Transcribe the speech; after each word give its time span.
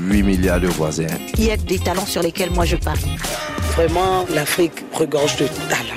8 0.00 0.22
milliards 0.22 0.60
de 0.60 0.66
voisins. 0.66 1.06
Il 1.34 1.44
y 1.44 1.50
a 1.50 1.56
des 1.56 1.78
talents 1.78 2.06
sur 2.06 2.22
lesquels 2.22 2.50
moi 2.50 2.64
je 2.64 2.76
parie. 2.76 3.16
Vraiment, 3.74 4.24
l'Afrique 4.30 4.84
regorge 4.92 5.36
de 5.36 5.46
talents. 5.68 5.94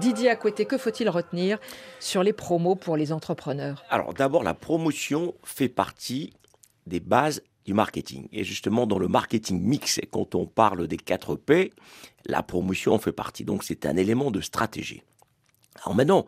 Didier 0.00 0.30
Acoueté, 0.30 0.64
que 0.64 0.78
faut-il 0.78 1.08
retenir 1.10 1.58
sur 2.00 2.22
les 2.22 2.32
promos 2.32 2.74
pour 2.74 2.96
les 2.96 3.12
entrepreneurs? 3.12 3.84
Alors 3.90 4.14
d'abord, 4.14 4.42
la 4.42 4.54
promotion 4.54 5.34
fait 5.44 5.68
partie 5.68 6.32
des 6.86 7.00
bases 7.00 7.42
du 7.66 7.74
marketing. 7.74 8.28
Et 8.32 8.44
justement, 8.44 8.86
dans 8.86 8.98
le 8.98 9.08
marketing 9.08 9.60
mix, 9.60 10.00
quand 10.10 10.34
on 10.34 10.46
parle 10.46 10.88
des 10.88 10.96
4 10.96 11.36
P, 11.36 11.72
la 12.26 12.42
promotion 12.42 12.94
en 12.94 12.98
fait 12.98 13.12
partie. 13.12 13.44
Donc 13.44 13.62
c'est 13.62 13.86
un 13.86 13.96
élément 13.96 14.30
de 14.30 14.40
stratégie. 14.40 15.02
Alors 15.84 15.94
maintenant, 15.94 16.26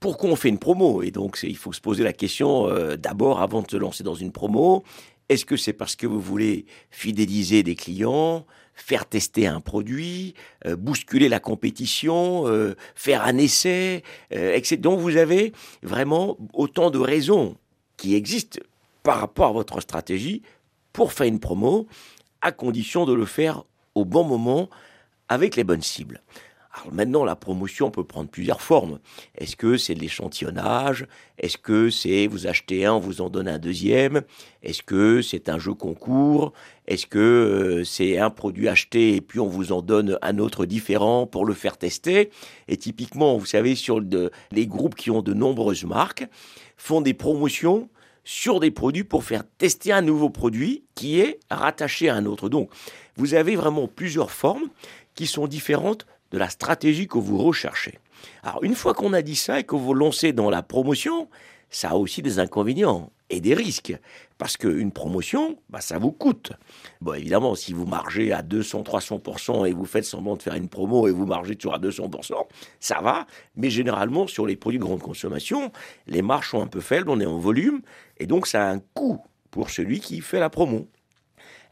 pourquoi 0.00 0.30
on 0.30 0.36
fait 0.36 0.48
une 0.48 0.58
promo? 0.58 1.02
Et 1.02 1.10
donc 1.10 1.38
il 1.42 1.56
faut 1.56 1.72
se 1.72 1.80
poser 1.80 2.04
la 2.04 2.12
question 2.12 2.68
euh, 2.68 2.96
d'abord 2.96 3.40
avant 3.40 3.62
de 3.62 3.70
se 3.70 3.76
lancer 3.76 4.04
dans 4.04 4.14
une 4.14 4.32
promo. 4.32 4.84
Est-ce 5.28 5.44
que 5.44 5.56
c'est 5.56 5.72
parce 5.72 5.96
que 5.96 6.06
vous 6.06 6.20
voulez 6.20 6.66
fidéliser 6.90 7.62
des 7.62 7.74
clients, 7.74 8.46
faire 8.74 9.06
tester 9.06 9.46
un 9.46 9.60
produit, 9.60 10.34
euh, 10.66 10.76
bousculer 10.76 11.28
la 11.28 11.40
compétition, 11.40 12.46
euh, 12.46 12.76
faire 12.94 13.24
un 13.24 13.36
essai, 13.38 14.02
etc. 14.30 14.76
Donc 14.76 15.00
vous 15.00 15.16
avez 15.16 15.52
vraiment 15.82 16.36
autant 16.52 16.90
de 16.90 16.98
raisons 16.98 17.56
qui 17.96 18.14
existent 18.14 18.60
par 19.02 19.20
rapport 19.20 19.48
à 19.48 19.52
votre 19.52 19.80
stratégie 19.80 20.42
pour 20.92 21.12
faire 21.12 21.26
une 21.26 21.40
promo, 21.40 21.86
à 22.42 22.52
condition 22.52 23.04
de 23.06 23.12
le 23.12 23.24
faire 23.24 23.64
au 23.94 24.04
bon 24.04 24.24
moment 24.24 24.68
avec 25.28 25.56
les 25.56 25.64
bonnes 25.64 25.82
cibles. 25.82 26.22
Maintenant, 26.92 27.24
la 27.24 27.36
promotion 27.36 27.90
peut 27.90 28.04
prendre 28.04 28.28
plusieurs 28.28 28.60
formes. 28.60 28.98
Est-ce 29.36 29.56
que 29.56 29.76
c'est 29.76 29.94
de 29.94 30.00
l'échantillonnage? 30.00 31.06
Est-ce 31.38 31.58
que 31.58 31.90
c'est 31.90 32.26
vous 32.26 32.46
achetez 32.46 32.84
un, 32.84 32.94
on 32.94 32.98
vous 32.98 33.20
en 33.20 33.30
donne 33.30 33.48
un 33.48 33.58
deuxième? 33.58 34.22
Est-ce 34.62 34.82
que 34.82 35.22
c'est 35.22 35.48
un 35.48 35.58
jeu 35.58 35.74
concours? 35.74 36.52
Est-ce 36.86 37.06
que 37.06 37.18
euh, 37.18 37.84
c'est 37.84 38.18
un 38.18 38.30
produit 38.30 38.68
acheté 38.68 39.16
et 39.16 39.20
puis 39.20 39.40
on 39.40 39.48
vous 39.48 39.72
en 39.72 39.82
donne 39.82 40.18
un 40.22 40.38
autre 40.38 40.66
différent 40.66 41.26
pour 41.26 41.44
le 41.44 41.54
faire 41.54 41.76
tester? 41.76 42.30
Et 42.68 42.76
typiquement, 42.76 43.36
vous 43.36 43.46
savez, 43.46 43.74
sur 43.74 44.00
les 44.00 44.66
groupes 44.66 44.94
qui 44.94 45.10
ont 45.10 45.22
de 45.22 45.34
nombreuses 45.34 45.84
marques, 45.84 46.26
font 46.76 47.00
des 47.00 47.14
promotions 47.14 47.88
sur 48.24 48.58
des 48.58 48.72
produits 48.72 49.04
pour 49.04 49.24
faire 49.24 49.44
tester 49.58 49.92
un 49.92 50.02
nouveau 50.02 50.30
produit 50.30 50.84
qui 50.94 51.20
est 51.20 51.38
rattaché 51.48 52.08
à 52.08 52.16
un 52.16 52.26
autre. 52.26 52.48
Donc, 52.48 52.70
vous 53.16 53.34
avez 53.34 53.56
vraiment 53.56 53.86
plusieurs 53.88 54.32
formes 54.32 54.68
qui 55.14 55.26
sont 55.26 55.46
différentes 55.46 56.06
de 56.36 56.38
la 56.38 56.50
stratégie 56.50 57.08
que 57.08 57.16
vous 57.16 57.38
recherchez. 57.38 57.98
Alors 58.42 58.62
une 58.62 58.74
fois 58.74 58.92
qu'on 58.92 59.14
a 59.14 59.22
dit 59.22 59.36
ça 59.36 59.58
et 59.60 59.64
que 59.64 59.74
vous 59.74 59.94
lancez 59.94 60.34
dans 60.34 60.50
la 60.50 60.62
promotion, 60.62 61.30
ça 61.70 61.90
a 61.90 61.94
aussi 61.94 62.20
des 62.20 62.38
inconvénients 62.38 63.10
et 63.30 63.40
des 63.40 63.54
risques. 63.54 63.96
Parce 64.36 64.58
qu'une 64.58 64.92
promotion, 64.92 65.56
bah, 65.70 65.80
ça 65.80 65.98
vous 65.98 66.12
coûte. 66.12 66.52
Bon, 67.00 67.14
évidemment, 67.14 67.54
si 67.54 67.72
vous 67.72 67.86
margez 67.86 68.32
à 68.34 68.42
200-300% 68.42 69.66
et 69.66 69.72
vous 69.72 69.86
faites 69.86 70.04
semblant 70.04 70.36
de 70.36 70.42
faire 70.42 70.56
une 70.56 70.68
promo 70.68 71.08
et 71.08 71.10
vous 71.10 71.24
margez 71.24 71.56
toujours 71.56 71.76
à 71.76 71.78
200%, 71.78 72.34
ça 72.80 73.00
va. 73.00 73.26
Mais 73.56 73.70
généralement, 73.70 74.26
sur 74.26 74.44
les 74.44 74.56
produits 74.56 74.78
de 74.78 74.84
grande 74.84 75.00
consommation, 75.00 75.72
les 76.06 76.20
marges 76.20 76.50
sont 76.50 76.60
un 76.60 76.66
peu 76.66 76.80
faibles, 76.80 77.08
on 77.08 77.18
est 77.18 77.26
en 77.26 77.38
volume, 77.38 77.80
et 78.18 78.26
donc 78.26 78.46
ça 78.46 78.68
a 78.68 78.70
un 78.70 78.80
coût 78.92 79.22
pour 79.50 79.70
celui 79.70 80.00
qui 80.00 80.20
fait 80.20 80.38
la 80.38 80.50
promo. 80.50 80.86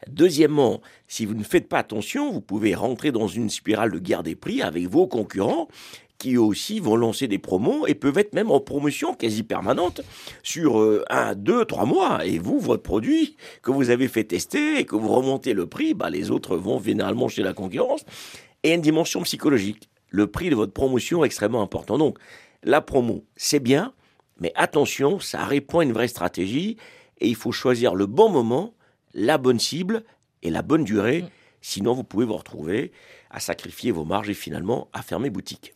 Deuxièmement, 0.09 0.81
si 1.07 1.25
vous 1.25 1.33
ne 1.33 1.43
faites 1.43 1.67
pas 1.67 1.79
attention, 1.79 2.31
vous 2.31 2.41
pouvez 2.41 2.75
rentrer 2.75 3.11
dans 3.11 3.27
une 3.27 3.49
spirale 3.49 3.91
de 3.91 3.99
guerre 3.99 4.23
des 4.23 4.35
prix 4.35 4.61
avec 4.61 4.87
vos 4.87 5.07
concurrents 5.07 5.67
qui 6.17 6.37
aussi 6.37 6.79
vont 6.79 6.95
lancer 6.95 7.27
des 7.27 7.39
promos 7.39 7.87
et 7.87 7.93
peuvent 7.93 8.17
être 8.17 8.33
même 8.33 8.51
en 8.51 8.59
promotion 8.59 9.13
quasi 9.13 9.43
permanente 9.43 10.01
sur 10.43 10.79
euh, 10.79 11.03
un, 11.09 11.35
deux, 11.35 11.65
trois 11.65 11.85
mois. 11.85 12.25
Et 12.25 12.39
vous, 12.39 12.59
votre 12.59 12.83
produit 12.83 13.35
que 13.61 13.71
vous 13.71 13.89
avez 13.89 14.07
fait 14.07 14.23
tester 14.23 14.79
et 14.79 14.85
que 14.85 14.95
vous 14.95 15.09
remontez 15.09 15.53
le 15.53 15.67
prix, 15.67 15.93
bah, 15.93 16.09
les 16.09 16.31
autres 16.31 16.55
vont 16.55 16.81
généralement 16.81 17.27
chez 17.27 17.43
la 17.43 17.53
concurrence. 17.53 18.05
Et 18.63 18.73
une 18.73 18.81
dimension 18.81 19.21
psychologique. 19.23 19.89
Le 20.09 20.27
prix 20.27 20.49
de 20.49 20.55
votre 20.55 20.71
promotion 20.71 21.23
est 21.23 21.27
extrêmement 21.27 21.61
important. 21.61 21.97
Donc, 21.97 22.17
la 22.63 22.81
promo, 22.81 23.25
c'est 23.35 23.59
bien, 23.59 23.93
mais 24.39 24.51
attention, 24.55 25.19
ça 25.19 25.43
répond 25.45 25.79
à 25.79 25.83
une 25.83 25.93
vraie 25.93 26.07
stratégie 26.07 26.77
et 27.19 27.27
il 27.27 27.35
faut 27.35 27.51
choisir 27.51 27.95
le 27.95 28.05
bon 28.05 28.29
moment 28.29 28.73
la 29.15 29.39
bonne 29.39 29.59
cible 29.59 30.03
et 30.43 30.51
la 30.51 30.61
bonne 30.61 30.83
durée. 30.83 31.23
Mm. 31.23 31.29
Sinon, 31.61 31.93
vous 31.93 32.03
pouvez 32.03 32.25
vous 32.25 32.37
retrouver 32.37 32.91
à 33.31 33.39
sacrifier 33.39 33.91
vos 33.91 34.05
marges 34.05 34.29
et 34.29 34.35
finalement 34.35 34.89
à 34.93 35.01
fermer 35.01 35.31
boutique. 35.31 35.73